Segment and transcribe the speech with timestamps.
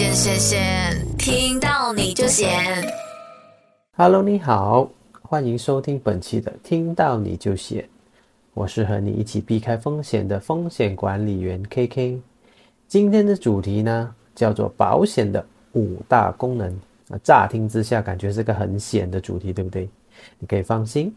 [0.00, 2.48] 闲闲闲，听到你就闲。
[3.98, 4.88] Hello，你好，
[5.20, 7.82] 欢迎收听本期的《听到你就闲》，
[8.54, 12.18] 我是和你一起避开风险的风险管理员 KK。
[12.88, 16.74] 今天的主题呢，叫做保险的五大功能。
[17.06, 19.86] 那乍听之下感觉是个很险的主题，对不对？
[20.38, 21.14] 你可以放心，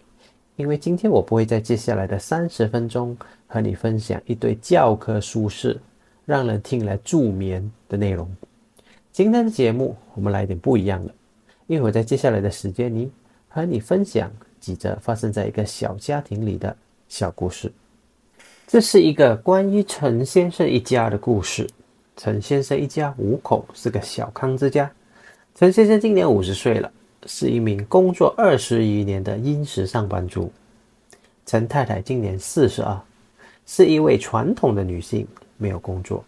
[0.57, 3.15] 因为今天我不会在接下来的三十分钟
[3.47, 5.79] 和你分享一堆教科书式、
[6.25, 8.29] 让人听来助眠的内容。
[9.13, 11.13] 今天的节目我们来点不一样的，
[11.67, 13.11] 因为我在接下来的时间里
[13.47, 16.75] 和你分享几则发生在一个小家庭里的
[17.07, 17.71] 小故事。
[18.65, 21.69] 这是一个关于陈先生一家的故事。
[22.17, 24.91] 陈先生一家五口是个小康之家。
[25.53, 26.91] 陈先生今年五十岁了，
[27.27, 30.51] 是一名工作二十余年的殷实上班族。
[31.45, 32.99] 陈太太今年四十二，
[33.67, 35.27] 是一位传统的女性，
[35.57, 36.25] 没有工作，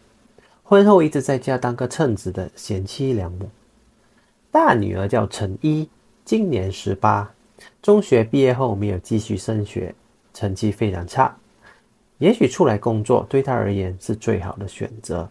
[0.67, 3.47] 婚后一直在家当个称职的贤妻良母。
[4.49, 5.87] 大女儿叫陈一，
[6.23, 7.31] 今年十八，
[7.83, 9.93] 中学毕业后没有继续升学，
[10.33, 11.37] 成绩非常差。
[12.17, 15.29] 也许出来工作对她而言是最好的选择。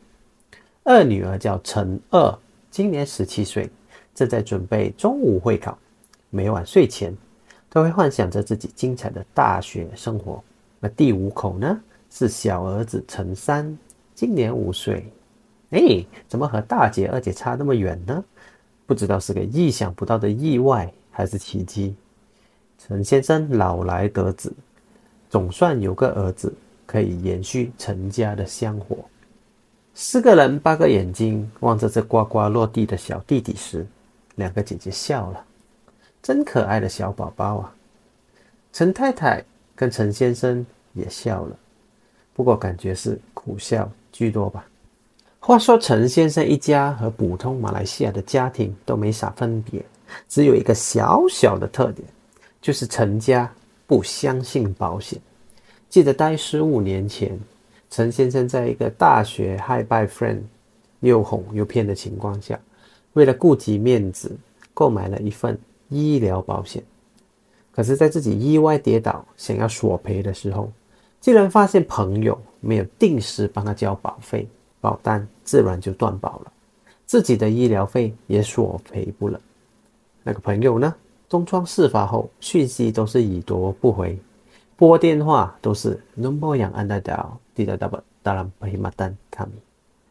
[0.84, 2.38] 二女儿叫陈二，
[2.70, 3.69] 今年十七岁。
[4.14, 5.76] 正在准备中午会考，
[6.30, 7.12] 每晚睡前
[7.69, 10.41] 都会幻想着自己精彩的大学生活。
[10.78, 11.80] 那第五口呢？
[12.08, 13.76] 是小儿子陈三，
[14.14, 15.04] 今年五岁。
[15.75, 18.25] 哎，怎么和大姐、二姐差那么远呢？
[18.86, 21.97] 不知道是个意想不到的意外还是奇迹。
[22.78, 24.53] 陈先生老来得子，
[25.28, 26.55] 总算有个儿子
[26.86, 28.98] 可以延续陈家的香火。
[29.94, 33.84] 四个人八个眼睛望着这呱呱落地的小弟弟时。
[34.36, 35.44] 两个姐姐笑了，
[36.20, 37.75] 真可爱的小宝宝啊！
[38.72, 39.44] 陈太太
[39.77, 41.56] 跟陈先生也笑了，
[42.33, 44.66] 不过感觉是苦笑居多吧。
[45.47, 49.84] 话说陈先生一家和普通马来西亚的家庭都没啥分别，
[50.27, 52.03] 只有一个小小的特点，
[52.62, 53.53] 就是陈家
[53.87, 55.21] 不相信保险。
[55.91, 57.38] 记得待十五年前，
[57.91, 60.41] 陈先生在一个大学 high by friend
[61.00, 62.59] 又哄又骗的情况下。
[63.12, 64.34] 为了顾及面子，
[64.72, 65.59] 购买了一份
[65.91, 66.83] 医疗保险。
[67.71, 70.72] 可是，在自己意外跌倒想要索赔的时候，
[71.21, 74.49] 竟然发现朋友没有定时帮他交保费，
[74.84, 76.53] 保单自然就断保了，
[77.06, 79.41] 自己的医疗费也索赔不了。
[80.22, 80.95] 那个朋友呢？
[81.27, 84.19] 东窗事发后，讯息都是已读不回，
[84.77, 89.53] 拨电话都是 number 样按 n d e 滴答答不当然不马单卡米。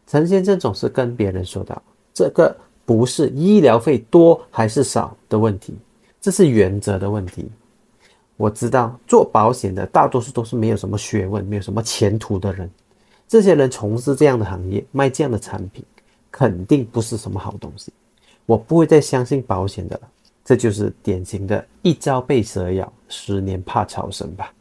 [0.07, 1.79] 陈先生总是跟别人说道
[2.11, 2.55] ：“这个。”
[2.85, 5.73] 不是医疗费多还是少的问题，
[6.19, 7.49] 这是原则的问题。
[8.35, 12.69] 我知道做保险的大多数都是没有什么学问、没有什么前途的人。
[13.33, 15.83] 这些人从事这样的行业，卖这样的产品，
[16.29, 17.91] 肯定不是什么好东西。
[18.45, 20.07] 我不会再相信保险的了。
[20.45, 24.53] 这就是典型的一朝被蛇咬，十年怕草绳吧。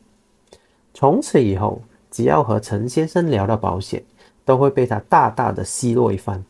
[0.95, 4.03] 从此以后，只要和陈先生聊到保险，
[4.43, 6.43] 都会被他大大的奚落一番。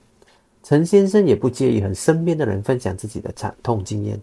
[0.63, 4.17] 陈先生也不介意和身边的人分享自己的惨痛经验。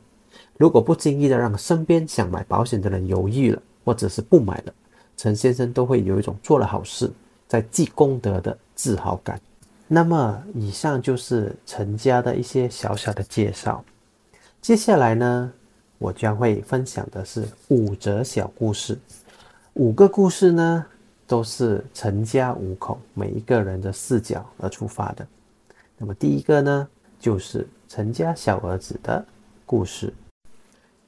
[0.56, 4.74] 如果不经意的让身边想买保险的人犹豫了，或者是不买了，
[5.18, 7.12] 陈先生都会有一种做了好事
[7.50, 9.42] 在积功德的自豪感。
[9.88, 13.84] 那么，以上就是陈家的一些小小的介绍。
[14.62, 15.52] 接下来呢，
[15.98, 18.96] 我将会分享的是五则小故事。
[19.74, 20.86] 五个故事呢，
[21.26, 25.26] 都是陈家五口每一个人的视角而出发的。
[25.98, 26.88] 那么第一个呢，
[27.20, 29.26] 就是陈家小儿子的
[29.66, 30.14] 故事。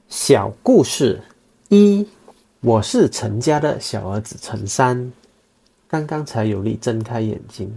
[0.08, 1.22] 小故事
[1.70, 2.08] 一：
[2.62, 5.12] 我是陈家的小儿子陈三，
[5.92, 7.70] 刚刚才有力睁开眼睛。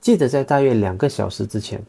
[0.00, 1.80] 记得在大约两个小时之前，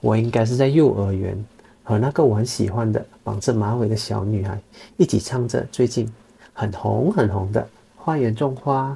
[0.00, 1.44] 我应该是在幼儿园
[1.84, 4.60] 和那个我很喜欢的绑着马尾的小女孩
[4.96, 6.12] 一起唱着最近
[6.52, 7.62] 很红很红的
[7.96, 8.90] 《花园种花》，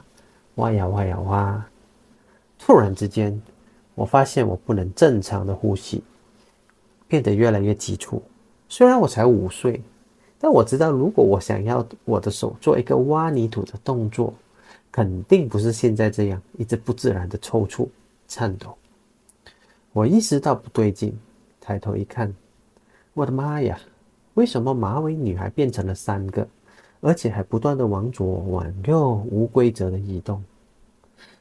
[0.57, 1.65] 哇呀哇呀哇！
[2.59, 3.41] 突然之间。
[3.97, 6.03] 我发现我不能正常的呼吸，
[7.07, 8.23] 变得越来越急促。
[8.67, 9.83] 虽然我才五岁，
[10.39, 14.33] 但我知道，如果我想要我的手做一个挖泥土的动作，
[14.91, 17.89] 肯定不是现在这样一直不自然的抽搐、
[18.29, 18.77] 颤抖。
[19.93, 21.19] 我意识到不对劲，
[21.61, 22.35] 抬头一看，
[23.15, 23.79] 我的妈呀！
[24.35, 26.47] 为什么马尾女孩变成了三个，
[27.01, 30.43] 而且还不断的往左往右无规则的移动？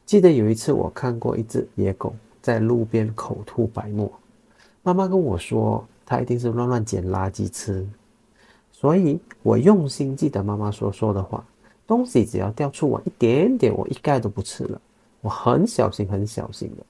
[0.05, 2.13] 记得有一次我看过一只野狗。
[2.41, 4.09] 在路边口吐白沫，
[4.81, 7.85] 妈妈跟我说，他一定是乱乱捡垃圾吃。
[8.71, 11.45] 所以我用心记得妈妈所说的话：
[11.89, 14.79] 东西只要掉出我一点点，我一概都不吃了。
[15.21, 16.85] 我很小心，很小心的。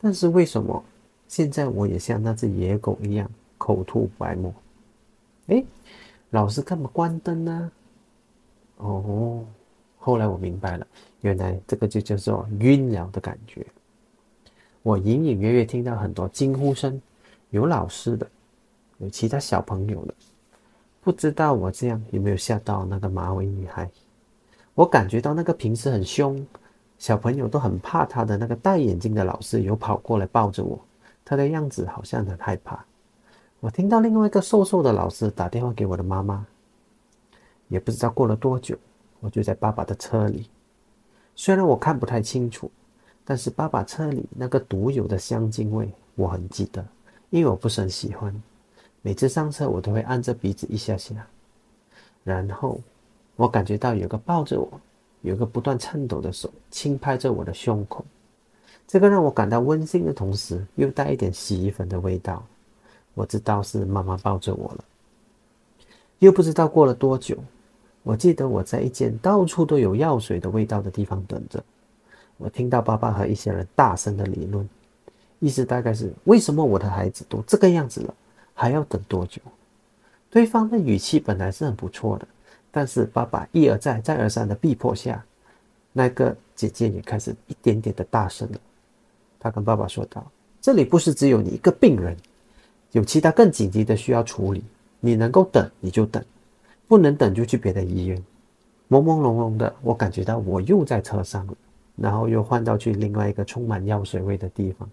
[0.00, 0.84] 但是为什么
[1.28, 4.52] 现在我也像那只野狗一样口吐白沫。
[5.46, 5.64] 哎，
[6.30, 7.70] 老师干嘛关灯呢？
[8.78, 9.44] 哦，
[9.98, 10.84] 后来我明白了，
[11.20, 13.64] 原来这个就叫做晕了的感觉。
[14.82, 17.00] 我隐隐约约听到很多惊呼声，
[17.50, 18.28] 有老师的，
[18.98, 20.14] 有其他小朋友的。
[21.02, 23.88] 不知道我这样有没有吓到那个马尾女孩？
[24.78, 26.46] 我感觉到那个平时很凶，
[27.00, 30.78] 小朋友都很怕他的那个戴眼镜的老师，有跑过来抱着我，
[31.24, 32.84] 他的样子好像很害怕。
[33.58, 36.46] 我听到另外一个瘦瘦的老师打电话给我的妈妈，
[37.66, 38.78] 也不知道过了多久，
[39.18, 40.48] 我就在爸爸的车里。
[41.34, 42.70] 虽然我看不太清楚，
[43.24, 46.86] 但是爸爸车里那个独有的香精味我很记得，
[47.30, 48.32] 因为我不是很喜欢。
[49.02, 51.26] 每次上车我都会按着鼻子一下下，
[52.22, 52.80] 然后
[53.38, 54.68] 我感觉到有个抱着我，
[55.22, 58.04] 有个不断颤抖的手轻拍着我的胸口，
[58.84, 62.44] 这个让我感到温馨的同时，又带一点洗衣粉的味道。
[63.14, 64.84] 我知道是妈妈抱着我了，
[66.18, 67.38] 又不知道过了多久。
[68.02, 71.62] 我记得我在一间到处都有药水的味道的地方等着。
[72.38, 74.68] 我听到爸爸和一些人大声的理论，
[75.38, 78.12] 意思大概是：为什么我的孩子都这个样子了，
[78.52, 79.40] 还要等多久？
[80.28, 82.26] 对方的语气本来是很不错的，
[82.78, 85.20] 但是爸爸一而再、再而三的逼迫下，
[85.92, 88.58] 那个姐姐也开始一点点的大声了。
[89.40, 90.24] 她跟爸爸说道
[90.62, 92.16] ：“这里不是只有你一个病人。”
[92.92, 94.62] 有其他更紧急的需要处理，
[95.00, 96.24] 你能够等你就等，
[96.86, 98.16] 不能等就去别的医院。
[98.88, 101.54] 朦朦胧胧的，我感觉到我又在车上了，
[101.96, 104.88] 然后又换到去另外一个充满药水味的地方。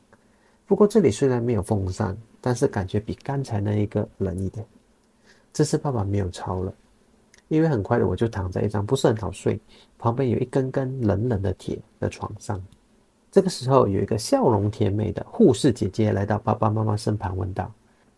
[0.65, 4.65] 不过这里虽然没有风扇，但是感觉比刚才那一个冷一点。
[5.53, 6.73] 这次爸爸没有超了，
[7.47, 9.59] 因为很快的我就躺在一张不是很好睡，
[9.99, 12.61] 旁边有一根根冷冷的铁的床上。
[13.31, 17.71] 这个时候，有一个笑容甜美的护士姐姐来到爸爸妈妈身旁，问道。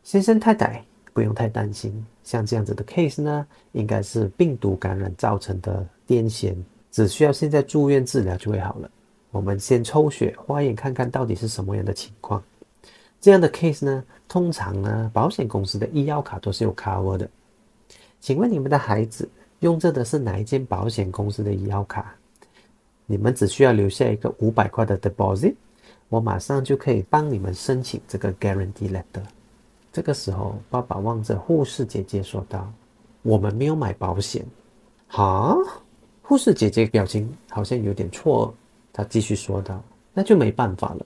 [0.03, 6.55] 先生太太不用太担心，像这样子的 case 呢，应该是病毒感染造成的癫痫，
[6.91, 8.89] 只需要现在住院治疗就会好了。
[9.31, 12.41] 我们先抽血化验看看到底是什么样的情况。
[13.19, 17.29] 这样的 case 呢，通常呢，保险公司的医药卡都是有 cover 的。
[18.19, 19.27] 请问你们的孩子
[19.59, 22.13] 用着的是哪一间保险公司的医药卡？
[23.05, 25.55] 你们只需要留下一个五百块的 deposit，
[26.09, 29.23] 我马上就可以帮你们申请这个 guarantee letter。
[29.93, 32.71] 这个时候，爸爸望着护士姐姐说道
[33.23, 34.45] ：“我们没有买保险。”
[35.07, 35.55] 哈，
[36.21, 38.51] 护士姐姐表情好像有点错愕。
[38.91, 39.81] 她继续说道
[40.13, 41.05] ：“那就没办法了，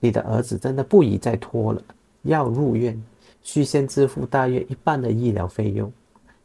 [0.00, 1.80] 你的儿子真的不宜再拖了，
[2.22, 3.00] 要入院，
[3.42, 5.90] 需先支付大约一半的医疗费用，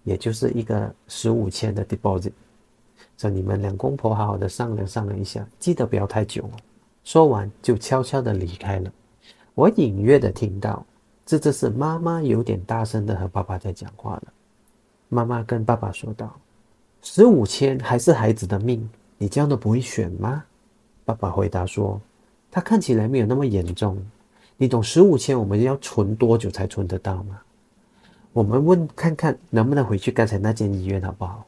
[0.06, 2.31] 也就是一个十五千的 deposit。
[3.18, 6.52] 叫你们两公婆好好的商量商量一下，记得不要太久哦。”
[7.04, 8.90] 说完，就悄悄的离开了。
[9.54, 10.86] 我隐约的听到。
[11.28, 14.24] 这这是妈妈有点大声的和爸爸在讲话了。
[15.10, 16.31] 妈妈跟爸爸说道
[17.01, 18.88] ：“十五千还是孩子的命，
[19.18, 20.44] 你这样都不会选吗？”
[21.04, 22.00] 爸爸回答说
[22.51, 23.98] ：“他看起来没有那么严重。
[24.56, 27.42] 你懂十五千我们要存多久才存得到吗？
[28.36, 31.46] 我们问看看能不能回去刚才那间医院好不好？”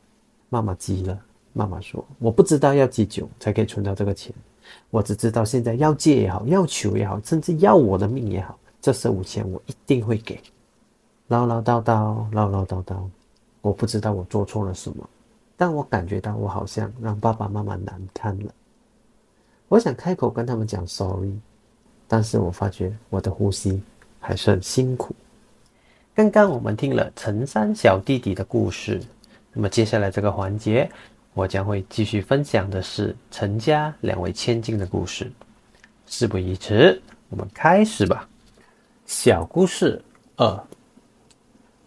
[0.48, 1.20] 妈妈急了，
[1.52, 4.34] 妈妈说：“我不知道要几久才可以存到这个钱，
[4.90, 10.42] 我只知道现在要借也好，要求也好，甚至要我的命也好。”这十五千我一定会给，
[11.28, 12.96] 唠唠叨叨，唠唠叨叨，
[13.60, 15.10] 我不知道我做错了什么，
[15.58, 18.54] 但我感觉到我好像让爸爸妈妈难堪了。
[19.68, 21.38] 我想开口跟他们讲 sorry，
[22.08, 23.84] 但是我发觉我的呼吸
[24.22, 25.14] 还是很辛苦。
[26.18, 29.00] 刚刚我们听了陈三小弟弟的故事，
[29.54, 30.90] 那么接下来这个环节，
[31.36, 35.32] 我将会继续分享的是陈家两位千金的故事。
[36.08, 38.28] 事不宜迟，我们开始吧。
[39.06, 40.02] 小故事
[40.38, 40.60] 二，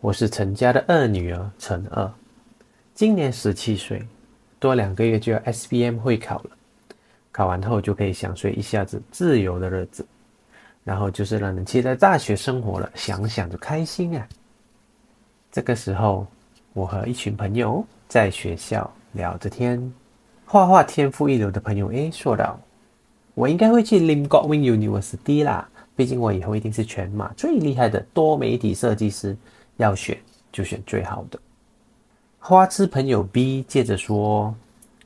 [0.00, 2.08] 我是陈家的二女儿陈二，
[2.94, 4.00] 今年十七岁，
[4.60, 6.50] 多两个月就要 S B M 会考了，
[7.32, 10.06] 考完后就可以享受一下子自由的日子，
[10.90, 14.26] 然后就是让人期待大学生活了，想想就开心啊。
[15.52, 16.26] 这个时候，
[16.72, 19.80] 我和一群朋友在学校聊着天，
[20.44, 22.58] 画画天赋一流的朋友 A 说道
[23.34, 29.36] ：“我应该会去 Lim Godwin University 啦。”毕竟我以后一定是全马最厉害的多媒体设计师，
[29.76, 30.18] 要选
[30.50, 31.38] 就选最好的。
[32.40, 34.52] 花痴朋友 B 接着说：“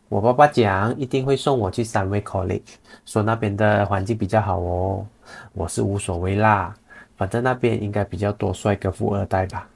[0.08, 2.62] 我爸爸讲一定会送我去三威 College，
[3.04, 5.06] 说那边的环境比较好哦。
[5.52, 6.74] 我是无所谓啦，
[7.16, 9.68] 反正那边应该比较多帅哥富二代吧。”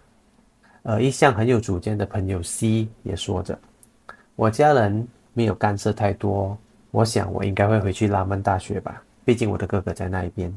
[0.84, 3.58] 而一向很有主见的朋友 C 也说着
[4.36, 6.56] ：“我家人没有干涉太多，
[6.90, 10.52] 我想我应该会回去拉曼大学吧，毕竟我的哥哥在那一边。”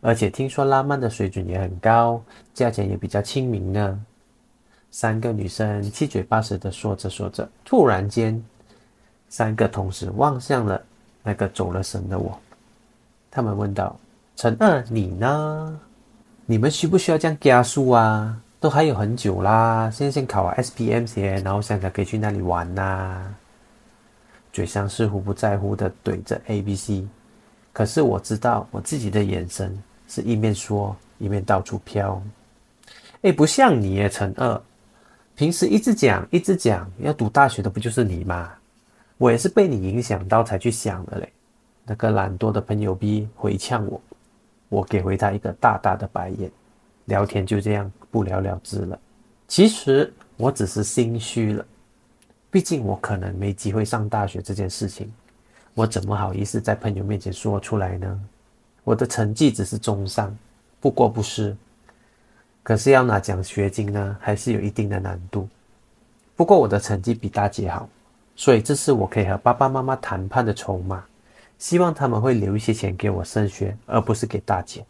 [0.00, 2.20] 而且听说拉曼的水准也很高，
[2.52, 4.04] 价钱也比较亲民呢。
[4.90, 8.44] 三个女生七嘴八舌的说着说着，突然间，
[9.28, 10.82] 三个同时望向了
[11.22, 12.36] 那个走了神的我。
[13.30, 13.96] 他们问道
[14.34, 15.80] ：“陈二，你呢？
[16.46, 18.40] 你们需不需要这样加速啊？
[18.58, 23.34] 都还有很久啦，现在先考完 SPM 先，然后想想可以去那里玩呐。”
[24.52, 27.06] 嘴上似乎不在乎的怼着 A、B、C，
[27.72, 32.22] 可是我知道我自己的眼神是一面说一面到处飘。
[33.22, 34.60] 哎，不像你耶，陈二，
[35.34, 38.52] 平时一直讲一直讲要读大学的不就是你吗？
[39.18, 41.32] 我也是被你影响到才去想的嘞。
[41.84, 44.00] 那个懒惰的朋友 B 回呛我，
[44.72, 46.50] 我给回他一个大大的白眼，
[47.04, 48.98] 聊天就这样不了了之了。
[49.46, 51.62] 其实我只是心虚了。
[52.50, 55.12] 毕竟我可能没机会上大学这件事情，
[55.74, 58.18] 我怎么好意思在朋友面前说出来呢？
[58.82, 60.34] 我的成绩只是中上，
[60.80, 61.54] 不过不失。
[62.62, 65.46] 可是要拿奖学金呢，还是有一定的难度。
[66.34, 67.86] 不过我的成绩比大姐好，
[68.34, 71.04] 所以这是我可以和爸爸妈妈谈判的筹码。
[71.62, 74.84] 希望他们会留一些钱给我升学，而不是给大姐。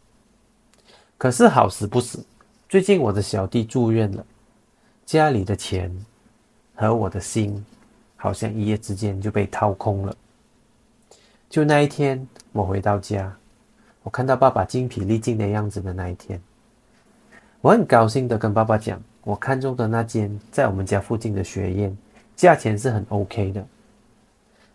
[1.19, 2.25] 可是好死不死，
[2.67, 4.25] 最近我的小弟住院了，
[5.05, 5.95] 家里的钱。
[6.73, 7.63] 和我的心，
[8.15, 10.17] 好像一夜之间就被掏空了。
[11.47, 13.31] 就那一天，我回到家，
[14.01, 16.41] 我看到爸爸精疲力尽的样子的那一天，
[17.61, 21.95] 我很高兴的跟爸爸讲，我看中的那间在我们家附近的学院，
[22.35, 23.63] 价钱是很 OK 的。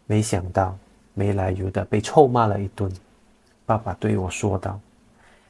[0.07, 0.79] 没想到
[1.19, 2.89] 没来由的被臭骂了一顿。
[3.67, 4.79] 爸爸对我说道：“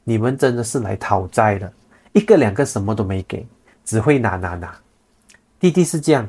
[0.03, 1.71] 你们真的是来讨债的，
[2.15, 3.47] 一个两个什么都没给，
[3.85, 4.75] 只会拿拿拿。”
[5.61, 6.27] 弟弟是这样。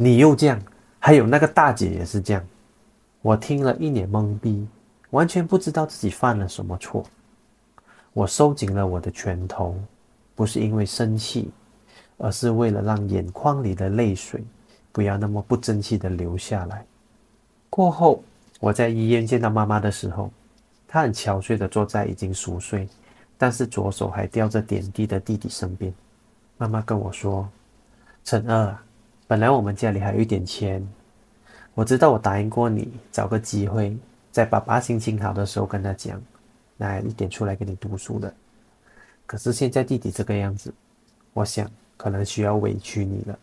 [0.00, 0.56] 你又这样，
[1.00, 2.42] 还有那个大姐也是这样，
[3.20, 4.64] 我听了一脸懵逼，
[5.10, 7.04] 完全不知道自己犯了什么错。
[8.12, 9.76] 我收紧了我的拳头，
[10.36, 11.50] 不是因为生气，
[12.16, 14.42] 而是为了让眼眶里的泪水
[14.92, 16.84] 不要那么不争气的流下来。
[17.68, 18.22] 过后，
[18.58, 20.30] 我在医院见到妈妈的时候，
[20.86, 22.88] 她很憔悴的坐在已经熟睡，
[23.36, 25.92] 但是左手还吊着点滴的弟弟身边。
[26.56, 27.48] 妈妈跟我说
[28.24, 28.76] ：“陈二。”
[29.28, 30.82] 本来我们家里还有一点钱，
[31.74, 33.94] 我知道我答应过你，找个机会
[34.32, 36.18] 在爸爸心情好的时候跟他讲，
[36.78, 38.32] 拿一点出来给你读书的。
[39.26, 40.72] 可是现在弟弟这个样子，
[41.34, 43.38] 我想可能需要委屈你了。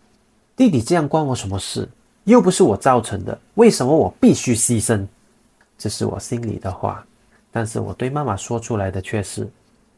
[0.55, 1.87] 弟弟这样关我什么事？
[2.25, 5.07] 又不是我造成的，为什么我必须牺牲？
[5.77, 7.05] 这是我心里的话，
[7.51, 9.47] 但是我对妈妈说出来的却是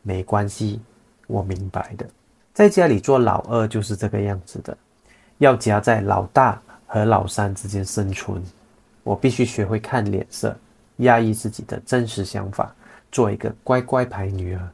[0.01, 0.79] 没关系，
[1.27, 2.05] 我明白的。
[2.53, 4.77] 在家里做老二就是这个样子的。
[5.37, 8.43] 要夹在老大和老三之间生存，
[9.03, 10.57] 我必须学会看脸色，
[10.97, 12.75] 压抑自己的真实想法，
[13.11, 14.69] 做一个乖乖牌女儿。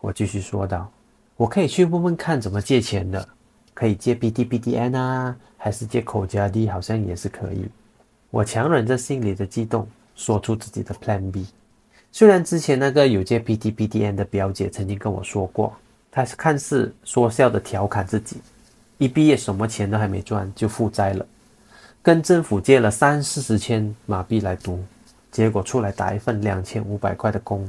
[0.00, 0.90] 我继续说道
[1.36, 3.28] ：“我可以去问问看怎么借钱的，
[3.74, 7.68] 可以借 B D B D N 啊，还是借口加 D，好像也是可以。”
[8.30, 11.46] 我强忍着心里的激动，说出自己的 Plan B。
[12.10, 15.74] 虽然之前那个有借 B D B D N 的表姐曾经跟我说过，
[16.10, 18.36] 她是看似说笑的调侃自己。
[18.98, 21.26] 一毕业什么钱都还没赚就负债了，
[22.02, 24.82] 跟政府借了三四十千马币来读，
[25.30, 27.68] 结果出来打一份两千五百块的工，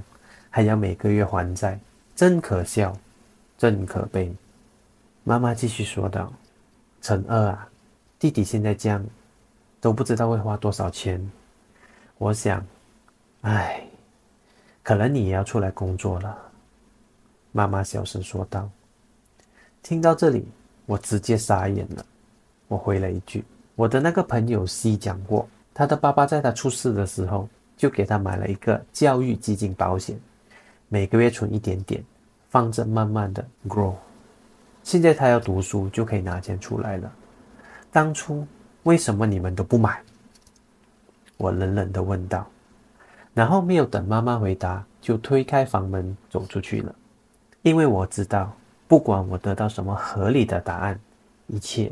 [0.50, 1.80] 还要每个月还债，
[2.16, 2.96] 真可笑，
[3.58, 4.32] 真可悲。
[5.24, 6.32] 妈妈继续说道
[7.02, 7.70] ：“陈二啊，
[8.20, 9.04] 弟弟现在这样，
[9.80, 11.32] 都不知道会花多少钱。
[12.18, 12.66] 我想，
[13.42, 13.88] 唉，
[14.82, 16.38] 可能你也要出来工作了。”
[17.52, 18.70] 妈妈小声说道。
[19.82, 20.46] 听到这里。
[20.86, 22.06] 我直接傻眼了，
[22.68, 23.42] 我回了一句
[23.74, 30.20] ：“我的那个朋友 C 讲过，他的爸爸在他出事的时候就给他买了一个教育基金保险，
[30.90, 32.04] 每个月存一点点，
[32.50, 33.94] 放着慢慢的 grow。
[34.84, 37.12] 现在他要读书就可以拿钱出来了。
[37.92, 38.46] 当初
[38.84, 40.02] 为什么你们都不买？”
[41.38, 42.48] 我冷冷的问道，
[43.34, 46.94] 然后没有等妈妈回答，就推开房门走出去了，
[47.64, 48.54] 因为我知道。
[48.86, 51.00] 不管我得到什么合理的答案，
[51.48, 51.92] 一切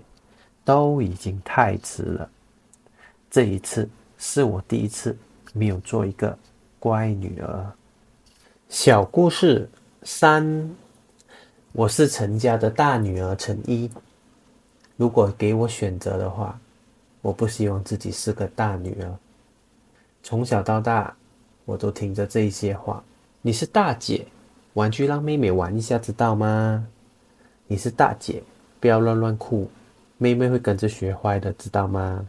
[0.64, 2.30] 都已经太迟了。
[3.28, 5.18] 这一次是我第一次
[5.52, 6.38] 没有做一个
[6.78, 7.72] 乖女儿。
[8.70, 9.68] 小故事
[10.04, 10.70] 三：
[11.74, 13.90] 我是陈家的大女儿陈一。
[14.98, 16.60] 如果给我选择的话，
[17.22, 19.10] 我不希望自己是个大女儿。
[20.22, 21.16] 从小到大，
[21.64, 23.02] 我都听着这些话。
[23.42, 24.26] 你是大姐。
[24.74, 26.86] 玩具让妹妹玩一下，知道吗？
[27.68, 28.44] 你是大姐，
[28.80, 29.70] 不要乱乱哭，
[30.18, 32.26] 妹妹会跟着学坏的，知道吗？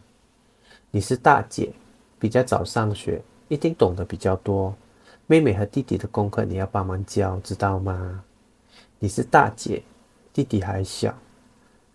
[0.91, 1.71] 你是大姐，
[2.17, 4.73] 比较早上学，一定懂得比较多，
[5.27, 8.23] 妹妹和弟弟的功课你要帮忙教，知道吗？
[9.03, 9.83] 你是大姐，
[10.31, 11.13] 弟弟还小，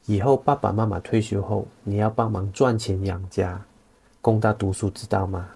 [0.04, 3.58] 以后爸爸妈妈退休后，你要帮忙赚钱养家，
[4.20, 5.48] 供他读书，知道吗？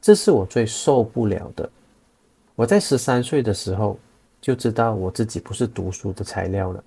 [0.00, 1.68] 这是我最受不了的。
[2.54, 3.98] 我在十三岁的时候
[4.40, 6.82] 就知道我自己不是读书的材料了。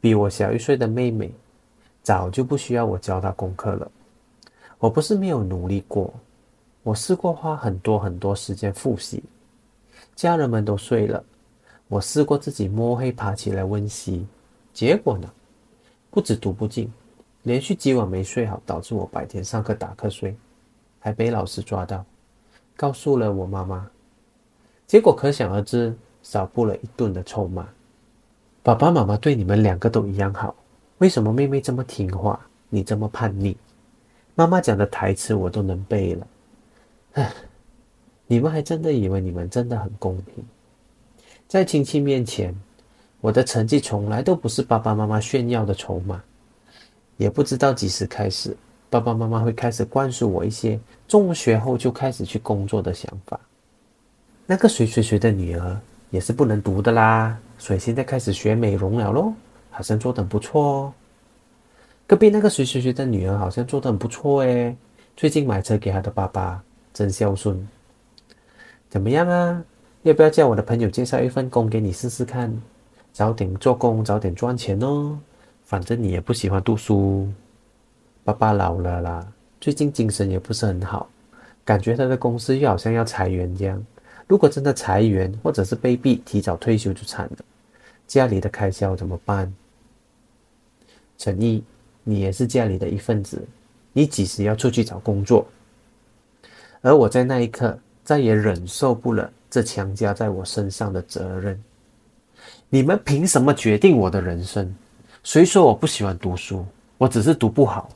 [0.00, 1.32] 比我小一岁的妹妹，
[2.04, 3.90] 早就不需要我教她功课了。
[4.78, 6.14] 我不是没有努力过，
[6.84, 9.24] 我试过花很多很多时间复习。
[10.14, 11.24] 家人们都睡了，
[11.88, 14.26] 我试过自己摸黑爬起来温习，
[14.74, 15.28] 结果呢，
[16.10, 16.92] 不止读不进，
[17.44, 20.36] 连续几晚没睡好，导致我白天上课打瞌睡，
[21.00, 22.04] 还被老师抓到，
[22.76, 23.90] 告诉了我妈妈。
[24.86, 27.66] 结果可想而知，少不了一顿的臭骂。
[28.62, 30.54] 爸爸妈妈对你们两个都一样好，
[30.98, 33.56] 为什么妹妹这么听话，你这么叛逆？
[34.34, 36.26] 妈妈讲的台词我都能背了。
[37.14, 37.32] 唉，
[38.26, 40.44] 你们还真的以为你们真的很公平？
[41.48, 42.54] 在亲戚面前，
[43.22, 46.22] 我的成绩从来都不是爸爸妈妈炫耀的筹码。
[47.16, 48.54] 也不知道几时开始，
[48.90, 50.78] 爸爸妈妈会开始灌输我一些
[51.08, 53.40] 中学后就开始去工作的想法。
[54.44, 57.36] 那个谁谁谁的女儿也是不能读的啦。
[57.56, 59.34] 所以现在开始学美容了咯，
[59.70, 60.92] 好像做得很不错哦。
[62.06, 64.76] 隔壁那个谁谁谁的女儿好像做得很不错诶，
[65.16, 66.62] 最近买车给她的爸爸，
[66.92, 67.66] 真孝顺。
[68.90, 69.64] 怎么样啊？
[70.08, 72.50] 要不要叫我的朋友介绍一份工给你试试看？
[73.12, 75.18] 早点做工，早点赚钱哦。
[75.66, 77.28] 反正你也不喜欢读书。
[78.24, 79.26] 爸爸老了啦，
[79.60, 81.10] 最近精神也不是很好，
[81.62, 83.84] 感觉他的公司又好像要裁员这样。
[84.26, 87.44] 如果真的裁员，或者是被逼提早退休，就惨了。
[88.06, 89.54] 家里的开销怎么办？
[91.18, 91.62] 陈毅，
[92.02, 93.46] 你也是家里的一份子，
[93.92, 95.46] 你几时要出去找工作？
[96.80, 101.62] 而我在那一刻再也忍受不了这强加在我身上的责任。
[102.68, 104.74] 你们凭什么决定我的人生？
[105.22, 106.64] 谁说我不喜欢读书？
[106.96, 107.88] 我只是读不好，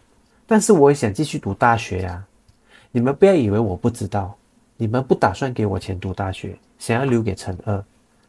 [0.46, 2.24] 但是我也想继续读大学呀。
[2.90, 4.36] 你们不要以为我不知道。
[4.76, 7.84] 你们不打算给我钱读大学，想要留给陈二，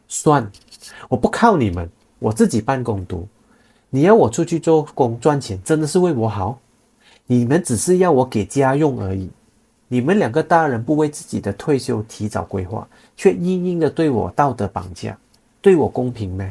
[0.06, 0.48] 算，
[1.08, 3.26] 我不靠你们，我自己办公读。
[3.90, 6.60] 你要我出去做工赚钱，真的是为我好？
[7.26, 9.28] 你们只是要我给家用而已。
[9.94, 12.84] 你们两个大人不为自己的退休提早规划，
[13.16, 15.16] 却硬硬的对我道德绑架，
[15.62, 16.50] 对我公平吗？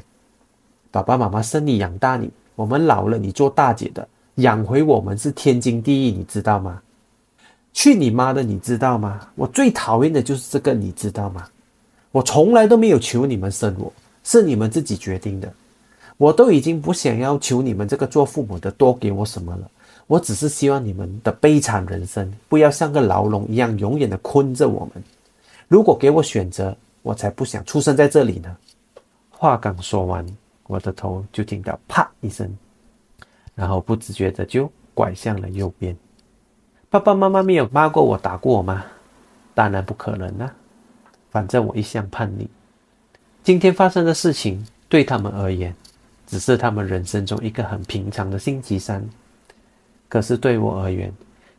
[0.91, 6.81] 爸爸妈妈生你养大你，我们老了你做大姐的，养回我们是天经地义，你知道吗？
[7.73, 8.41] 去你妈的！
[8.41, 9.27] 你知道吗？
[9.35, 11.45] 我最讨厌的就是这个，你知道吗？
[12.13, 13.91] 我从来都没有求你们生我，
[14.23, 15.51] 是你们自己决定的。
[16.15, 19.69] 我都已经不想要求你们这个做父母的多给我什么了。
[20.07, 25.03] 我只是希望你们的悲惨人生不要像个牢笼一样永远的困着我们。
[25.67, 28.55] 如果给我选择，我才不想出生在这里呢。
[29.29, 30.25] 话刚说完，
[30.67, 32.49] 我的头就听到啪一声，
[33.55, 35.95] 然后不自觉的就拐向了右边。
[36.89, 38.85] 爸爸妈妈没有骂过我、打过我吗？
[39.55, 40.53] 当然不可能啊！
[41.31, 42.47] 反正我一向叛逆。
[43.43, 45.75] 今天发生的事情对他们而言，
[46.27, 49.03] 只是他们人生中一个很平常的星期三。
[50.13, 51.11] 可是对我而言，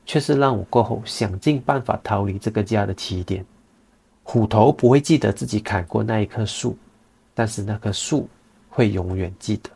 [0.06, 3.44] 却是让我过后想尽办法逃离这个家的起点。
[4.22, 6.76] 虎头不会记得自己砍过那一棵树，
[7.34, 8.28] 但是那棵树
[8.68, 9.68] 会永远记得。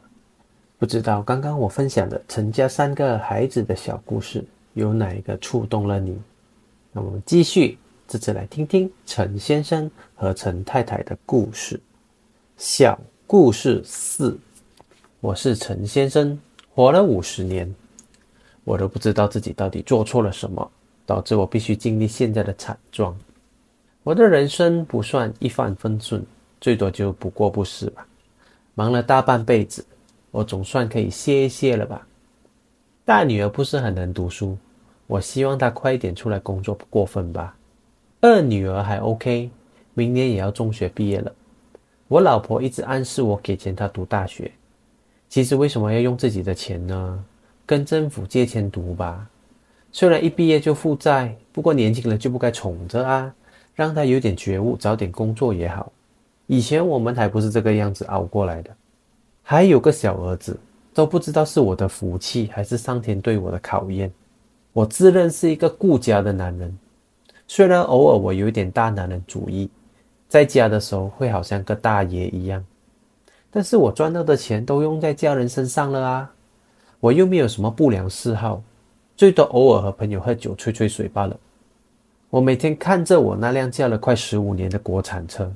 [0.79, 4.45] 不知道刚刚我分享的陈家三个孩子的小故事。
[4.75, 6.17] 有哪一个触动了你？
[6.93, 11.81] 那我们继续，这次来听听陈先生和陈太太的故事。
[12.57, 14.39] 小故事四：
[15.19, 16.39] 我是陈先生，
[16.73, 17.75] 活了五十年，
[18.69, 20.71] 我都不知道自己到底做错了什么，
[21.07, 23.17] 导致我必须经历现在的惨状。
[24.03, 26.23] 我的人生不算一帆风顺，
[26.61, 28.07] 最多就不过不失吧。
[28.75, 29.83] 忙了大半辈子，
[30.31, 32.07] 我总算可以歇一歇了吧。
[33.07, 34.55] 大女儿不是很能读书。
[35.07, 37.57] 我希望她快点出来工作，不过分吧？
[38.21, 39.49] 二女儿还 OK，
[39.95, 41.33] 明年也要中学毕业了。
[42.07, 44.53] 我老婆一直暗示我给钱她读大学。
[45.31, 47.25] 其实为什么要用自己的钱呢？
[47.69, 49.29] 跟政府借钱读吧。
[49.93, 53.31] 虽然一毕业就负债，不过年轻人就不该宠着啊，
[53.75, 55.93] 让他有点觉悟，早点工作也好。
[56.47, 58.71] 以前我们还不是这个样子熬过来的。
[59.43, 60.59] 还有个小儿子，
[60.95, 64.11] 都不知道是我的福气还是上天对我的考验。
[64.73, 66.75] 我自认是一个顾家的男人，
[67.47, 69.69] 虽然偶尔我有点大男人主义，
[70.27, 72.65] 在家的时候会好像个大爷一样，
[73.51, 76.35] 但是我赚到的钱都用在家人身上了啊！
[77.01, 78.63] 我又没有什么不良嗜好，
[79.17, 81.37] 最多偶尔和朋友喝酒吹吹水罢了。
[82.31, 85.51] 我每天看着我那辆驾了快十五年的国产车，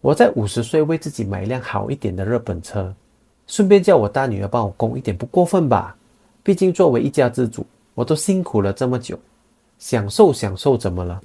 [0.00, 2.94] 我在五十岁为自己买一辆好一点的日本车，
[3.46, 5.96] 顺便叫我大女儿帮我供一点，不过分吧？
[6.42, 9.18] 毕竟作为一家之主，我都辛苦了这么久，
[9.78, 11.20] 享受享受怎么了？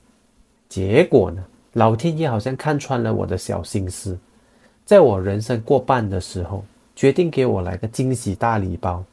[0.69, 1.43] 结果呢？
[1.73, 4.17] 老天爷好像看穿了我的小心思，
[4.85, 6.63] 在我人生过半的时候，
[6.95, 9.03] 决定给我来个惊喜大礼包。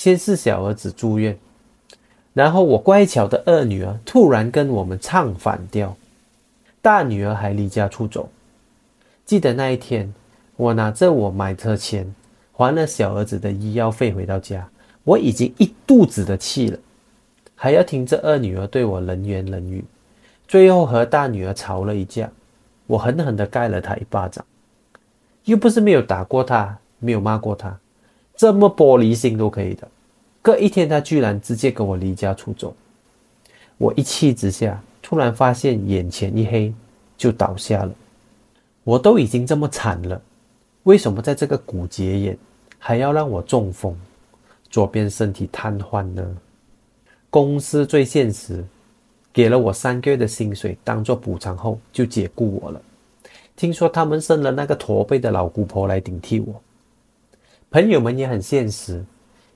[0.00, 1.38] 先是小儿子住院。
[2.32, 5.94] 然后我乖巧的二女儿突然跟我们唱反调，
[6.80, 8.30] 大女儿还离家出走。
[9.26, 10.14] 记得那一天，
[10.56, 12.14] 我拿着我买车钱
[12.50, 14.66] 还了小儿子的医药费回到家，
[15.04, 16.78] 我已经一肚子的气了，
[17.54, 19.84] 还要听着二女儿对我冷言冷语，
[20.48, 22.30] 最后和大女儿吵了一架，
[22.86, 24.42] 我狠狠的盖了她一巴掌，
[25.44, 27.78] 又不是没有打过她，没有骂过她，
[28.40, 29.86] 这么玻璃心都可以的。
[30.40, 32.74] 隔一天，他居然直接跟我离家出走，
[33.76, 36.72] 我一气之下，突然发现眼前一黑，
[37.18, 37.92] 就倒下了。
[38.82, 40.18] 我都已经这么惨了，
[40.84, 42.38] 为什么在这个骨节眼
[42.78, 43.94] 还要让我中风，
[44.70, 46.26] 左边身体瘫痪呢？
[47.28, 48.64] 公司最现实，
[49.34, 52.80] 给了我三个月的薪水当做补偿后，就解雇我了。
[53.54, 56.62] 听说他们生了那个驼背的老姑婆来顶替我。
[57.70, 59.04] 朋友们也很现实。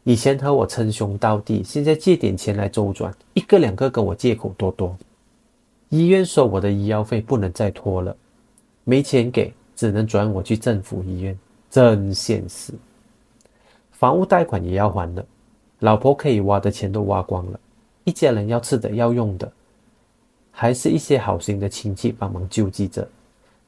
[0.05, 4.97] 以前和我称兄道弟，现在借点钱来周转，一个两个跟我借口多多。
[5.89, 8.17] 医院说我的医药费不能再拖了，
[8.85, 11.37] 没钱给，只能转我去政府医院，
[11.69, 12.73] 真现实。
[13.91, 15.25] 房屋贷款也要还了，
[15.81, 17.59] 老婆可以挖的钱都挖光了，
[18.05, 19.51] 一家人要吃的要用的，
[20.53, 23.09] 还是一些好心的亲戚帮忙救济着，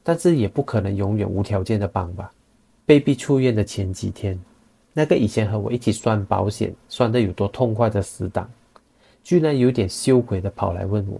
[0.03, 2.31] 但是也不可能永远无条件的帮吧。
[2.87, 4.39] 被逼出院的前几天。
[4.93, 8.49] 那个以前和我一起算保险算得有多痛快的死党，
[9.23, 11.19] 居然有点羞愧的跑来问我：“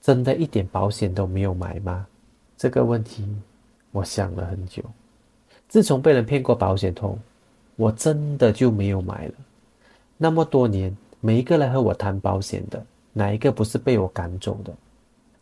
[0.00, 2.06] 真的一点保险都没有买吗？”
[2.56, 3.28] 这个问题，
[3.90, 4.82] 我想了很久。
[5.68, 7.18] 自从被人骗过保险后，
[7.74, 9.34] 我真的就没有买了。
[10.16, 14.72] 那么多年，每一个来和我谈保险的，哪一个不是被我赶走的？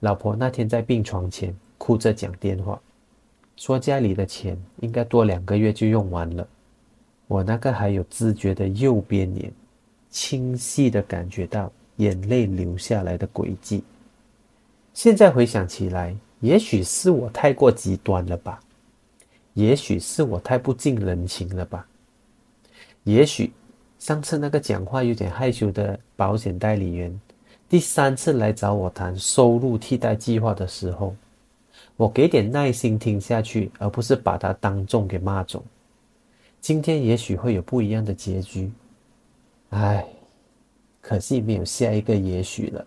[0.01, 2.81] 老婆那天在病床前哭着讲电话，
[3.61, 6.49] 说家里的钱应该多两个月就用完了。
[7.27, 9.53] 我那个还有知觉的右边脸，
[10.11, 13.85] 清晰的感觉到眼泪流下来的轨迹。
[14.95, 18.59] 现在回想起来，也许是我太过极端了吧，
[19.53, 21.87] 也许是我太不近人情了吧，
[23.05, 23.53] 也许
[23.99, 27.21] 上次那个讲话有点害羞的保险代理员，
[27.69, 31.15] 第三次来找我谈收入替代计划的时候，
[32.01, 35.63] 我给点耐心听下去，而不是把他当众给骂走。
[36.59, 38.73] 今天也许会有不一样的结局，
[39.69, 40.07] 唉，
[41.03, 42.83] 可惜没有下一个也许了。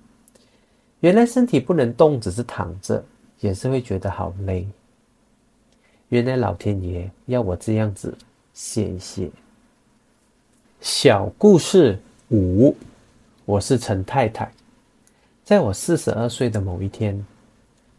[1.02, 3.06] 原来身体不能动，只是躺着
[3.40, 4.68] 也是会觉得好累。
[6.10, 8.18] 原来老天爷要我这样子
[8.56, 9.30] 歇一歇。
[10.82, 12.00] 小故事
[12.32, 12.76] 五，
[13.46, 14.52] 我是陈太太，
[15.44, 17.24] 在我四十二岁的某一天，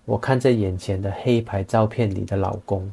[0.05, 2.91] 我看着眼前的黑白照片里的老公，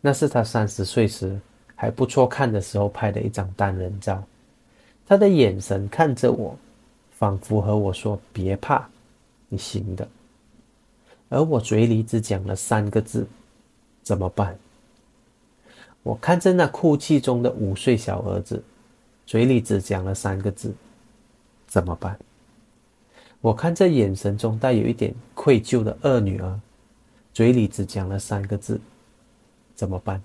[0.00, 1.38] 那是他三十岁时。
[1.74, 4.22] 还不错看的时候拍的一张单人照，
[5.06, 6.54] 他的眼神看着我，
[7.12, 8.86] 仿佛和我说：“别怕，
[9.48, 10.06] 你行的。”
[11.30, 13.26] 而我嘴里只讲了三个字
[14.04, 14.58] ：“怎么办？”
[16.04, 18.62] 我看着那哭泣中的五岁小儿子，
[19.24, 20.74] 嘴里只讲了三个字
[21.66, 22.14] ：“怎么办？”
[23.40, 26.60] 我看着眼神中带有一点愧疚的二女儿，
[27.32, 28.78] 嘴里只讲了三个字
[29.74, 30.22] ：“怎么办？”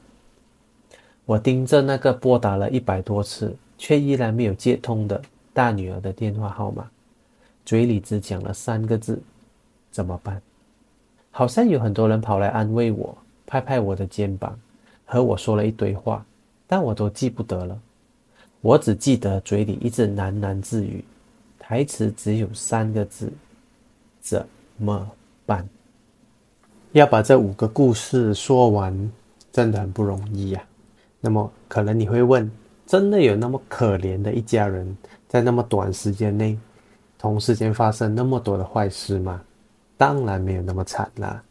[1.26, 5.22] 我盯着那个拨打了一百多次却依然没有接通的
[5.54, 6.90] 大女儿的电话号码，
[7.66, 9.22] 嘴里只讲了三个字
[9.92, 10.42] ：“怎么办？”
[11.32, 14.60] 好像有很多人跑来安慰我，拍拍我的肩膀，
[15.06, 16.26] 和我说了一堆话，
[16.68, 17.80] 但我都记不得了。
[18.62, 21.04] 我只记得嘴里一直喃喃自语，
[21.68, 23.34] 台词只有三个字
[24.22, 24.46] ：“怎
[24.78, 25.10] 么
[25.48, 25.68] 办？”
[26.94, 29.12] 要把这五个故事说完，
[29.52, 30.64] 真的很不容易呀。
[31.20, 32.50] 那么，可能你会问：
[32.86, 34.96] 真的有那么可怜的一家人，
[35.28, 36.56] 在那么短时间内，
[37.18, 39.42] 同时间发生那么多的坏事吗？
[39.98, 41.42] 当然没有那么惨啦。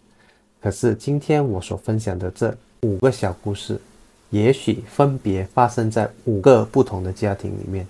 [0.63, 3.81] 可是今天我所分享的这五个小故事，
[4.31, 7.85] 也许分别发生在五个不同的家庭里面，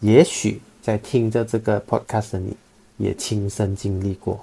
[0.00, 2.56] 也许在听着这个 podcast 的你
[2.98, 4.38] 也亲身经历过。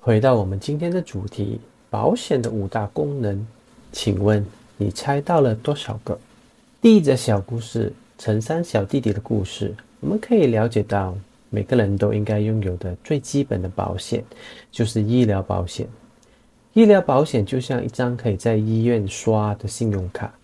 [0.00, 3.46] 回到我们今天的主题，保险的五大功能，
[3.92, 4.44] 请问？
[4.76, 6.18] 你猜到了多少个？
[6.82, 11.16] 第一则小故事，陈三小弟弟的故事，我们可以了解到，
[11.48, 14.22] 每个人都应该拥有的最基本的保险，
[14.70, 15.86] 就是医疗保险。
[16.74, 20.34] 医疗保险就像一张可以在医院刷的信用卡，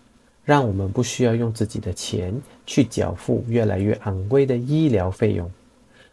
[0.45, 2.33] 让我们不需要用自己的钱
[2.65, 5.49] 去缴付越来越昂贵的医疗费用。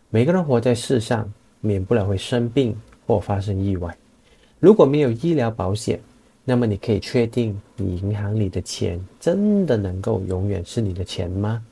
[0.08, 3.96] 每个人活在世上，免不了会生病或发生意外。
[4.58, 6.00] 如果没有医疗保险，
[6.44, 11.62] 那么你可以确定你银行里的钱真的能够永远是你的钱吗？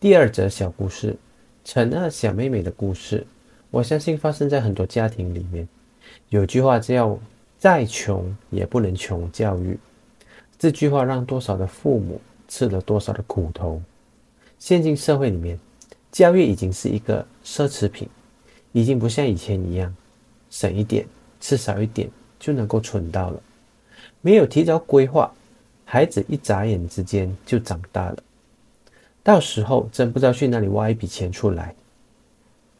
[0.00, 1.16] 第二则小故事，
[1.64, 3.26] 陈二小妹妹的故事，
[3.70, 5.66] 我相信发生在很多家庭里面。
[6.28, 7.18] 有句话叫
[7.58, 9.78] “再穷也不能穷教育”，
[10.64, 13.82] 这句话让多少的父母吃了多少的苦头。
[14.58, 15.60] 现今社会里面，
[16.10, 18.08] 教育已经是一个奢侈品，
[18.72, 19.94] 已经不像以前一样，
[20.48, 21.04] 省一点，
[21.38, 23.42] 吃少一点就能够存到了。
[24.22, 25.30] 没有提早规划，
[25.84, 28.16] 孩子一眨眼之间就长大了，
[29.22, 31.74] 到时候真不知道去哪里挖一笔钱出来。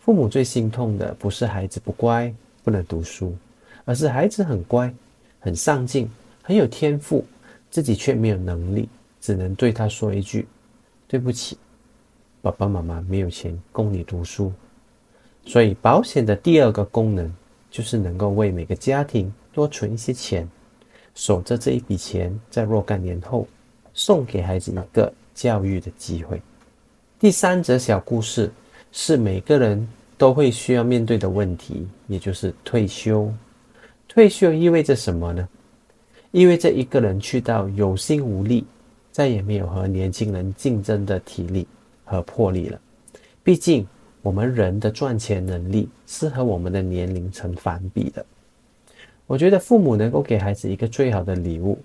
[0.00, 2.32] 父母最心痛的不是孩子不乖。
[2.62, 3.36] 不能读书，
[3.84, 4.90] 而是孩子很乖、
[5.38, 7.22] 很上进、很有天赋，
[7.74, 8.88] 自己却没有能力，
[9.20, 10.46] 只能对他说一句
[11.08, 11.58] ：“对不起，
[12.40, 14.52] 爸爸妈妈没有钱供你读书。”
[15.44, 17.34] 所以，保险的第二个功能
[17.72, 20.48] 就是能够为每个家庭多存一些钱，
[21.16, 23.44] 守着这一笔钱，在若干年后
[23.92, 26.40] 送给孩子一个教育的机会。
[27.18, 28.48] 第三则小故事
[28.92, 29.84] 是每个人。
[30.16, 33.28] 都会需要面对的问题，也就是退休。
[34.06, 35.48] 退休意味着什么呢？
[36.34, 38.64] 意味着一个人去到有心无力，
[39.12, 41.64] 再也没有和年轻人竞争的体力
[42.04, 42.80] 和魄力了。
[43.44, 43.86] 毕竟，
[44.20, 48.26] 我们人的赚钱能力是和我们的年龄成反比的。
[49.28, 51.78] 我觉得父母能够给孩子一个最好的礼物，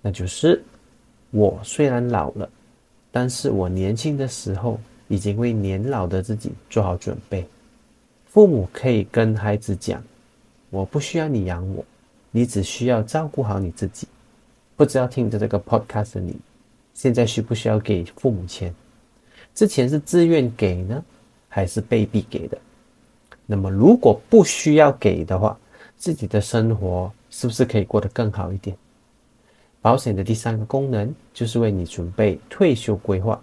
[0.00, 0.64] 那就是
[1.30, 2.48] 我虽然老了，
[3.12, 4.80] 但是我年轻的时候。
[5.08, 7.46] 已经为年老的自己做好准备。
[8.26, 10.02] 父母可以跟孩子讲
[10.68, 11.84] ：“我不需要你养我，
[12.36, 14.06] 你只需要照顾好你自己。”
[14.76, 16.36] 不知道听着这个 podcast 你，
[16.92, 18.74] 现在需不需要给父母钱？
[19.54, 21.02] 这钱是自愿给呢，
[21.48, 22.58] 还是被逼给的？
[23.46, 25.58] 那么如果不需要给的话，
[25.96, 28.76] 自己的生活是不是可以过得更好一点？
[29.80, 33.40] 保险的第三个功能就是为你准备退休规划，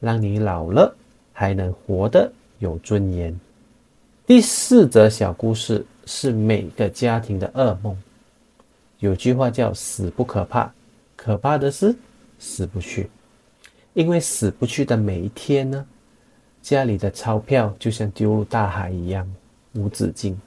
[0.00, 0.92] 让你老了。
[1.34, 3.34] 还能活得有尊严。
[4.26, 7.96] 第四则小故事是每个家庭的噩梦。
[9.02, 10.72] 有句话叫“死不可怕，
[11.16, 11.92] 可怕的是
[12.38, 13.10] 死不去”。
[13.94, 15.84] 因为死不去的每一天呢，
[16.62, 19.28] 家里的钞票就像丢入大海一样
[19.72, 20.40] 无止境。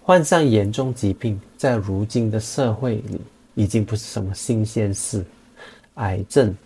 [0.00, 3.20] 患上严重疾病，在如今的社会里
[3.56, 5.24] 已经不是什么新鲜事。
[5.94, 6.56] 癌症、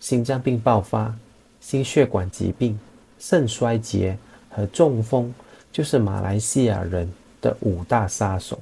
[0.00, 1.14] 心脏病爆发。
[1.60, 2.76] 心血管疾病、
[3.20, 4.18] 肾衰竭
[4.50, 5.32] 和中风，
[5.70, 7.08] 就是马来西亚人
[7.40, 8.58] 的五大杀手，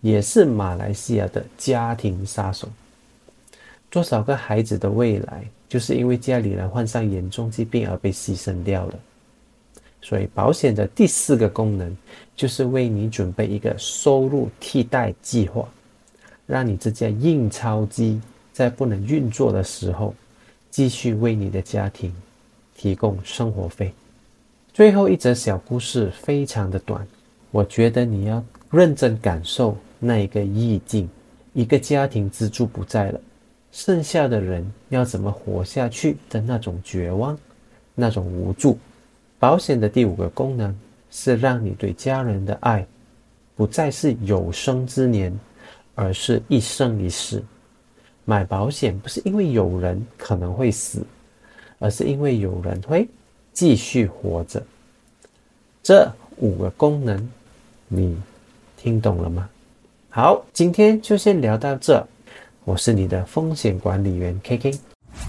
[0.00, 2.68] 也是马来西亚的家庭杀手。
[3.88, 8.98] 多少个孩子的未来，就是因为家里人患上严重疾病而被牺牲掉了。
[10.02, 11.96] 所以，保险的第四个功能，
[12.34, 15.68] 就是为你准备一个收入替代计划，
[16.46, 18.20] 让你这架印钞机
[18.52, 20.14] 在不能运作的时候。
[20.70, 22.14] 继续为你的家庭
[22.76, 23.92] 提供生活费。
[24.72, 27.04] 最后一则小故事非常的短，
[27.50, 31.08] 我觉得你要认真感受那一个意境：
[31.52, 33.20] 一个家庭支柱不在了，
[33.70, 37.38] 剩下的人要怎么活下去的那种绝望、
[37.94, 38.76] 那种无助。
[39.38, 40.76] 保险的第五个功能
[41.10, 42.86] 是让你对家人的爱
[43.54, 45.32] 不再是有生之年，
[45.94, 47.42] 而是一生一世。
[48.24, 51.04] 买保险不是因为有人可能会死，
[51.78, 53.06] 而是因为有人会
[53.52, 54.62] 继续活着。
[55.82, 57.28] 这五个功能，
[57.88, 58.16] 你
[58.76, 59.48] 听懂了吗？
[60.12, 62.04] 好，今天就先聊到这。
[62.64, 64.74] 我是你的风险管理员 K K。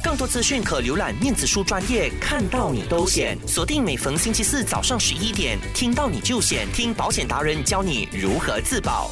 [0.03, 3.37] 更多资讯可浏览电子书专业，看到你都险。
[3.47, 9.11] 锁定每逢星期四早上十一点，听到你就险，听保险达人教你如何自保。